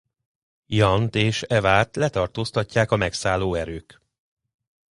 [0.67, 4.01] Jant és Evat letartóztatják a megszálló erők.